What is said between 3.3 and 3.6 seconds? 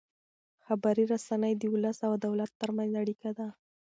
ده.